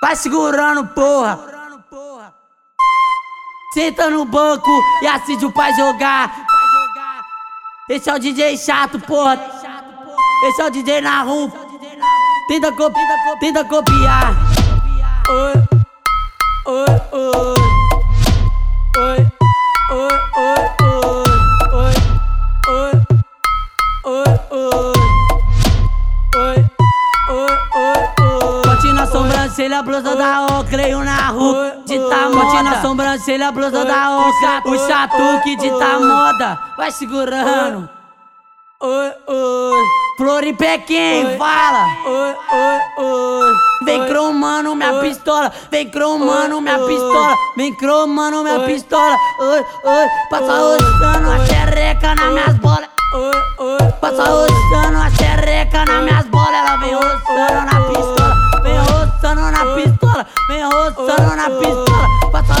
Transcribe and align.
Vai 0.00 0.14
segurando, 0.14 0.86
porra. 0.88 1.38
Senta 3.74 4.08
no 4.08 4.24
banco 4.24 4.70
e 5.02 5.06
assiste 5.06 5.44
o 5.44 5.52
pai 5.52 5.74
jogar. 5.74 6.46
Esse 7.90 8.08
é 8.08 8.14
o 8.14 8.18
DJ 8.18 8.56
chato, 8.56 9.00
porra. 9.00 9.38
Esse 10.44 10.62
é 10.62 10.66
o 10.66 10.70
DJ 10.70 11.00
na 11.00 11.22
rua. 11.22 11.50
Tenta, 12.46 12.72
tenta 13.40 13.64
copiar. 13.64 14.34
Oi, 15.30 15.67
sobrancelha, 29.58 29.82
blusa 29.82 30.14
da 30.14 30.46
Oakley, 30.46 30.94
na 30.94 31.28
rua 31.30 31.78
de 31.84 31.98
tá 31.98 32.30
moda. 32.30 32.62
Na 32.62 32.80
sobrancelha, 32.80 33.50
blusa 33.50 33.84
da 33.84 34.16
Oakley, 34.16 34.74
o 34.74 34.86
chatuque 34.86 35.56
de 35.56 35.70
tá 35.70 35.98
moda. 35.98 36.58
Vai 36.76 36.92
segurando. 36.92 37.88
Oi, 38.80 39.12
oi. 39.26 39.84
Floripe 40.16 40.78
quem 40.86 41.36
fala? 41.36 41.86
Oi, 42.06 42.34
oi, 42.52 43.04
oi. 43.04 43.54
Vem 43.84 44.06
cromando 44.06 44.76
minha 44.76 45.00
pistola, 45.00 45.52
vem 45.70 45.90
cromando 45.90 46.60
minha 46.60 46.78
pistola, 46.78 47.34
vem 47.56 47.74
cromando 47.74 48.44
minha 48.44 48.60
pistola. 48.60 49.16
Oi, 49.40 49.64
oi. 49.84 50.08
Passa 50.30 50.52
roçando 50.52 51.30
a 51.30 51.46
xereca 51.46 52.14
nas 52.14 52.32
minhas 52.32 52.56
bolas. 52.58 52.88
Oi, 53.14 53.66
oi. 53.66 53.92
Passa 54.00 54.22
roçando 54.22 54.98
a 54.98 55.07
roçando 60.68 61.36
na 61.36 61.50
pistola. 61.50 62.08
Passa 62.32 62.54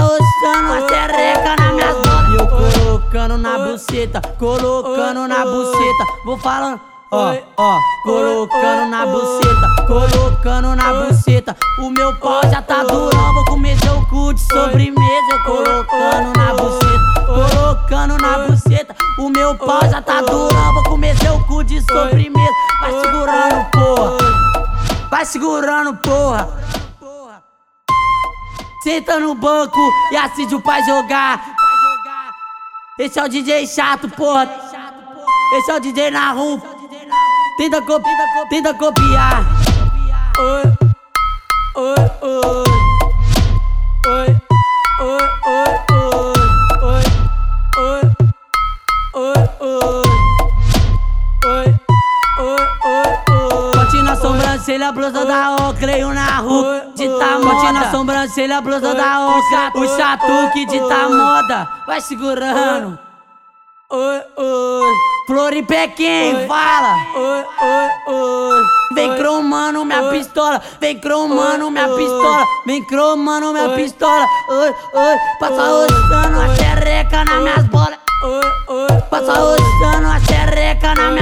roçando, 0.00 0.72
a 0.72 0.88
xereca 0.88 1.56
nas 1.56 1.72
minhas 1.72 1.96
bolas. 1.96 2.28
E 2.30 2.34
eu 2.36 2.46
colocando 2.48 3.38
na 3.38 3.58
buceta, 3.58 4.20
colocando 4.38 5.28
na 5.28 5.44
buceta. 5.44 6.04
Vou 6.24 6.38
falando. 6.38 6.80
Ó, 7.12 7.32
ó, 7.56 7.80
colocando 8.02 8.90
na 8.90 9.06
buceta, 9.06 9.86
colocando 9.86 10.74
na 10.74 10.92
buceta. 10.92 11.56
O 11.78 11.88
meu 11.88 12.12
pau 12.16 12.40
já 12.50 12.60
tá 12.60 12.82
durão, 12.82 13.32
vou 13.32 13.44
comer 13.44 13.78
seu 13.78 14.04
cu 14.06 14.34
de 14.34 14.40
sobremesa. 14.40 15.32
Eu 15.32 15.44
colocando 15.44 16.36
na 16.36 16.54
buceta, 16.54 17.26
colocando 17.26 18.18
na 18.18 18.38
buceta. 18.38 18.96
O 19.20 19.28
meu 19.30 19.54
pau 19.54 19.88
já 19.88 20.02
tá 20.02 20.20
durão, 20.20 20.74
vou 20.74 20.82
comer 20.82 21.16
seu 21.18 21.38
cu 21.44 21.62
de 21.62 21.80
sobremesa. 21.82 22.52
Vai 22.80 22.92
segurando, 23.00 23.70
porra. 23.70 24.16
Vai 25.08 25.24
segurando, 25.24 25.96
porra. 25.98 26.65
Senta 28.82 29.18
no 29.18 29.34
banco 29.34 29.80
e 30.12 30.16
assiste 30.16 30.54
o 30.54 30.60
pai 30.60 30.82
jogar. 30.84 31.54
Esse 32.98 33.18
é 33.18 33.24
o 33.24 33.28
DJ 33.28 33.66
chato, 33.66 34.08
porra. 34.08 34.48
Esse 35.54 35.70
é 35.70 35.74
o 35.74 35.80
DJ 35.80 36.10
na 36.10 36.32
rua. 36.32 36.60
Tenta, 37.56 37.82
tenta 38.50 38.74
copiar. 38.74 39.44
Oi, 40.38 40.62
oi, 41.74 41.94
oi. 42.22 42.75
Sobrancelha, 54.56 54.92
blusa 54.92 55.24
da 55.24 55.56
Oakley, 55.56 56.02
na 56.02 56.38
rua 56.38 56.86
de 56.94 57.08
tá 57.08 57.38
moda. 57.38 57.72
Na 57.72 57.90
sobrancelha, 57.90 58.60
blusa 58.60 58.94
da 58.94 59.26
Oakley, 59.26 59.84
o 59.84 59.96
chatuque 59.96 60.66
de 60.66 60.80
tá 60.88 61.08
moda. 61.08 61.68
Vai 61.86 62.00
segurando. 62.00 62.98
Oi, 63.90 64.22
oi. 64.36 64.94
Floripe 65.26 65.88
quem 65.88 66.46
fala? 66.48 66.96
Oi, 67.14 67.44
oi, 67.60 68.14
oi. 68.14 68.64
Vem 68.94 69.14
cromando 69.16 69.84
minha 69.84 70.10
pistola, 70.10 70.62
vem 70.80 70.98
cromando 70.98 71.70
minha 71.70 71.88
pistola, 71.88 72.44
vem 72.66 72.84
cromando 72.84 73.52
minha 73.52 73.68
pistola. 73.70 74.26
Oi, 74.48 74.74
oi. 74.94 75.16
Passa 75.38 75.62
roçando 75.62 76.40
a 76.40 76.54
xereca 76.56 77.24
nas 77.24 77.42
minhas 77.42 77.64
bolas. 77.66 77.98
Oi, 78.24 78.74
oi. 78.74 79.02
Passa 79.10 79.32
roçando 79.34 80.08
a 80.08 80.20
xereca 80.20 80.94
nas 80.94 81.12
minhas 81.12 81.15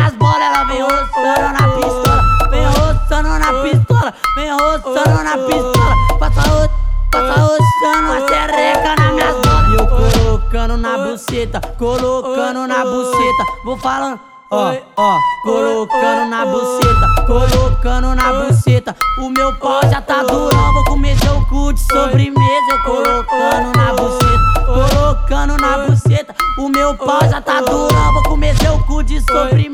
pistola. 5.46 6.18
Passa 6.18 6.40
roçando, 6.40 6.70
passa 7.10 7.40
roçando 7.40 8.12
a 8.12 8.28
xereca 8.28 8.96
nas 8.96 9.12
minhas 9.12 9.36
bolas. 9.36 9.68
E 9.68 9.74
eu 9.74 9.86
colocando 9.86 10.76
na 10.76 10.98
buceta, 10.98 11.60
colocando 11.78 12.66
na 12.66 12.84
buceta. 12.84 13.44
Vou 13.64 13.76
falando. 13.76 14.20
Ó, 14.50 14.72
ó, 14.96 15.18
colocando 15.42 16.28
na 16.28 16.46
buceta, 16.46 17.26
colocando 17.26 18.14
na 18.14 18.32
buceta. 18.32 18.96
O 19.18 19.28
meu 19.30 19.52
pau 19.56 19.80
já 19.90 20.00
tá 20.00 20.22
durão, 20.22 20.72
vou 20.74 20.84
comer 20.84 21.18
seu 21.18 21.44
cu 21.46 21.72
de 21.72 21.80
sobremesa. 21.80 22.70
Eu 22.70 22.82
colocando 22.84 23.76
na 23.76 23.92
buceta, 23.94 24.64
colocando 24.66 25.56
na 25.56 25.78
buceta. 25.78 26.34
O 26.58 26.68
meu 26.68 26.94
pau 26.94 27.20
já 27.28 27.40
tá 27.40 27.60
durão, 27.62 28.12
vou 28.12 28.22
comer 28.24 28.56
seu 28.58 28.78
cu 28.84 29.02
de 29.02 29.20
sobremesa. 29.22 29.73